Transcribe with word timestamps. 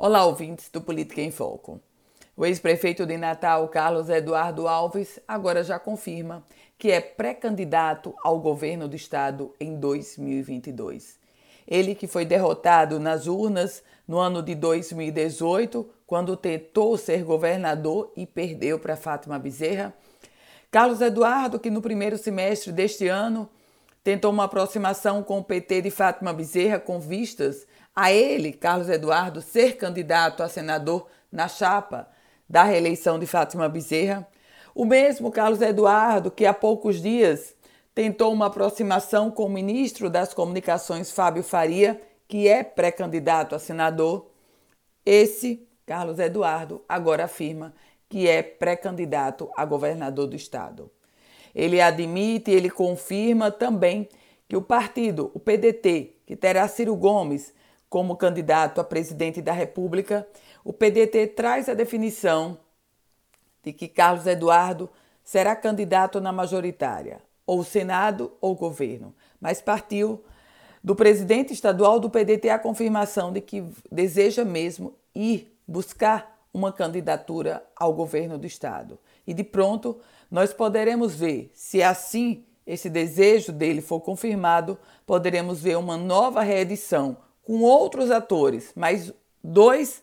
Olá, 0.00 0.24
ouvintes 0.24 0.68
do 0.68 0.80
Política 0.80 1.20
em 1.20 1.32
Foco. 1.32 1.80
O 2.36 2.46
ex-prefeito 2.46 3.04
de 3.04 3.16
Natal, 3.16 3.66
Carlos 3.66 4.08
Eduardo 4.08 4.68
Alves, 4.68 5.18
agora 5.26 5.64
já 5.64 5.76
confirma 5.76 6.44
que 6.78 6.92
é 6.92 7.00
pré-candidato 7.00 8.14
ao 8.22 8.38
governo 8.38 8.86
do 8.86 8.94
estado 8.94 9.52
em 9.58 9.74
2022. 9.74 11.18
Ele 11.66 11.96
que 11.96 12.06
foi 12.06 12.24
derrotado 12.24 13.00
nas 13.00 13.26
urnas 13.26 13.82
no 14.06 14.18
ano 14.18 14.40
de 14.40 14.54
2018, 14.54 15.84
quando 16.06 16.36
tentou 16.36 16.96
ser 16.96 17.24
governador 17.24 18.12
e 18.16 18.24
perdeu 18.24 18.78
para 18.78 18.94
Fátima 18.94 19.36
Bezerra. 19.36 19.92
Carlos 20.70 21.00
Eduardo, 21.00 21.58
que 21.58 21.72
no 21.72 21.82
primeiro 21.82 22.16
semestre 22.16 22.70
deste 22.70 23.08
ano 23.08 23.50
tentou 24.02 24.30
uma 24.30 24.44
aproximação 24.44 25.22
com 25.22 25.38
o 25.38 25.44
PT 25.44 25.82
de 25.82 25.90
Fátima 25.90 26.32
Bezerra 26.32 26.78
com 26.78 27.00
vistas 27.00 27.66
a 27.94 28.12
ele, 28.12 28.52
Carlos 28.52 28.88
Eduardo, 28.88 29.42
ser 29.42 29.76
candidato 29.76 30.42
a 30.42 30.48
senador 30.48 31.08
na 31.30 31.48
chapa 31.48 32.08
da 32.48 32.62
reeleição 32.62 33.18
de 33.18 33.26
Fátima 33.26 33.68
Bezerra. 33.68 34.26
O 34.74 34.84
mesmo 34.84 35.30
Carlos 35.30 35.60
Eduardo, 35.60 36.30
que 36.30 36.46
há 36.46 36.54
poucos 36.54 37.02
dias 37.02 37.54
tentou 37.94 38.32
uma 38.32 38.46
aproximação 38.46 39.30
com 39.30 39.44
o 39.44 39.50
ministro 39.50 40.08
das 40.08 40.32
Comunicações, 40.32 41.10
Fábio 41.10 41.42
Faria, 41.42 42.00
que 42.28 42.46
é 42.46 42.62
pré-candidato 42.62 43.56
a 43.56 43.58
senador. 43.58 44.30
Esse, 45.04 45.66
Carlos 45.84 46.20
Eduardo, 46.20 46.84
agora 46.88 47.24
afirma 47.24 47.74
que 48.08 48.28
é 48.28 48.42
pré-candidato 48.42 49.50
a 49.56 49.64
governador 49.64 50.28
do 50.28 50.36
estado. 50.36 50.90
Ele 51.58 51.80
admite, 51.80 52.52
ele 52.52 52.70
confirma 52.70 53.50
também 53.50 54.08
que 54.48 54.56
o 54.56 54.62
partido, 54.62 55.32
o 55.34 55.40
PDT, 55.40 56.14
que 56.24 56.36
terá 56.36 56.68
Ciro 56.68 56.94
Gomes 56.94 57.52
como 57.90 58.16
candidato 58.16 58.80
a 58.80 58.84
presidente 58.84 59.42
da 59.42 59.52
República, 59.52 60.24
o 60.62 60.72
PDT 60.72 61.26
traz 61.26 61.68
a 61.68 61.74
definição 61.74 62.58
de 63.64 63.72
que 63.72 63.88
Carlos 63.88 64.24
Eduardo 64.24 64.88
será 65.24 65.56
candidato 65.56 66.20
na 66.20 66.30
majoritária, 66.30 67.20
ou 67.44 67.64
Senado 67.64 68.30
ou 68.40 68.54
governo, 68.54 69.12
mas 69.40 69.60
partiu 69.60 70.22
do 70.84 70.94
presidente 70.94 71.52
estadual 71.52 71.98
do 71.98 72.08
PDT 72.08 72.50
a 72.50 72.58
confirmação 72.60 73.32
de 73.32 73.40
que 73.40 73.64
deseja 73.90 74.44
mesmo 74.44 74.94
ir 75.12 75.58
buscar 75.66 76.37
uma 76.58 76.72
candidatura 76.72 77.64
ao 77.76 77.92
governo 77.92 78.36
do 78.36 78.46
estado. 78.46 78.98
E 79.24 79.32
de 79.32 79.44
pronto, 79.44 79.98
nós 80.28 80.52
poderemos 80.52 81.14
ver 81.14 81.50
se 81.54 81.82
assim 81.82 82.44
esse 82.66 82.90
desejo 82.90 83.52
dele 83.52 83.80
for 83.80 84.00
confirmado, 84.00 84.76
poderemos 85.06 85.62
ver 85.62 85.78
uma 85.78 85.96
nova 85.96 86.42
reedição 86.42 87.16
com 87.42 87.62
outros 87.62 88.10
atores, 88.10 88.72
mas 88.74 89.12
dois 89.42 90.02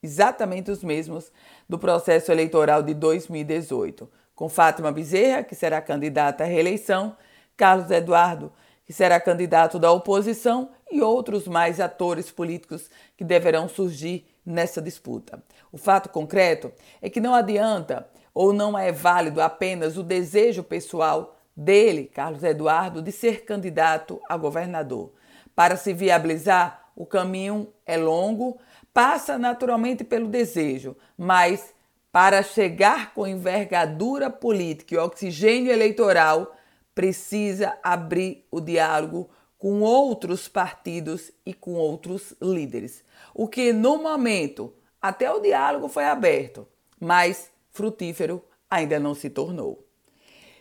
exatamente 0.00 0.70
os 0.70 0.84
mesmos 0.84 1.32
do 1.68 1.78
processo 1.78 2.30
eleitoral 2.30 2.82
de 2.82 2.94
2018, 2.94 4.08
com 4.34 4.48
Fátima 4.48 4.92
Bezerra, 4.92 5.42
que 5.42 5.56
será 5.56 5.80
candidata 5.80 6.44
à 6.44 6.46
reeleição, 6.46 7.16
Carlos 7.56 7.90
Eduardo, 7.90 8.52
que 8.84 8.92
será 8.92 9.18
candidato 9.18 9.78
da 9.78 9.90
oposição, 9.90 10.70
e 10.88 11.02
outros 11.02 11.48
mais 11.48 11.80
atores 11.80 12.30
políticos 12.30 12.88
que 13.16 13.24
deverão 13.24 13.68
surgir 13.68 14.24
nessa 14.46 14.80
disputa. 14.80 15.42
O 15.72 15.76
fato 15.76 16.08
concreto 16.08 16.72
é 17.02 17.10
que 17.10 17.20
não 17.20 17.34
adianta 17.34 18.08
ou 18.32 18.52
não 18.52 18.78
é 18.78 18.92
válido 18.92 19.42
apenas 19.42 19.98
o 19.98 20.02
desejo 20.02 20.62
pessoal 20.62 21.36
dele, 21.56 22.04
Carlos 22.04 22.44
Eduardo, 22.44 23.02
de 23.02 23.10
ser 23.10 23.44
candidato 23.44 24.20
a 24.28 24.36
governador. 24.36 25.12
Para 25.54 25.76
se 25.76 25.92
viabilizar, 25.92 26.90
o 26.94 27.04
caminho 27.04 27.72
é 27.84 27.96
longo, 27.96 28.58
passa 28.92 29.38
naturalmente 29.38 30.04
pelo 30.04 30.28
desejo, 30.28 30.96
mas 31.16 31.74
para 32.12 32.42
chegar 32.42 33.12
com 33.12 33.26
envergadura 33.26 34.30
política 34.30 34.94
e 34.94 34.98
oxigênio 34.98 35.72
eleitoral, 35.72 36.54
precisa 36.94 37.76
abrir 37.82 38.46
o 38.50 38.58
diálogo 38.58 39.28
com 39.58 39.80
outros 39.80 40.48
partidos 40.48 41.32
e 41.44 41.54
com 41.54 41.74
outros 41.74 42.34
líderes. 42.40 43.04
O 43.34 43.48
que 43.48 43.72
no 43.72 44.02
momento 44.02 44.72
até 45.00 45.30
o 45.30 45.40
diálogo 45.40 45.88
foi 45.88 46.04
aberto, 46.04 46.66
mas 47.00 47.50
frutífero 47.70 48.42
ainda 48.70 48.98
não 48.98 49.14
se 49.14 49.30
tornou. 49.30 49.86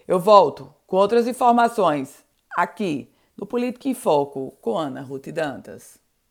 Eu 0.08 0.20
volto 0.20 0.74
com 0.86 0.98
outras 0.98 1.28
informações 1.28 2.24
aqui 2.56 3.12
no 3.36 3.46
Política 3.46 3.90
em 3.90 3.94
Foco 3.94 4.56
com 4.62 4.78
Ana 4.78 5.02
Ruth 5.02 5.28
Dantas. 5.28 6.05